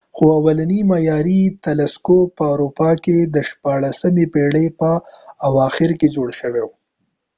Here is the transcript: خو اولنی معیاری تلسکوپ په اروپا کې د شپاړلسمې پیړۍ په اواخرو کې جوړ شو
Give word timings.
خو 0.15 0.25
اولنی 0.39 0.79
معیاری 0.89 1.41
تلسکوپ 1.63 2.27
په 2.37 2.43
اروپا 2.53 2.89
کې 3.03 3.17
د 3.35 3.35
شپاړلسمې 3.49 4.25
پیړۍ 4.33 4.67
په 4.79 4.89
اواخرو 5.47 5.95
کې 5.99 6.07
جوړ 6.15 6.29
شو 6.39 6.65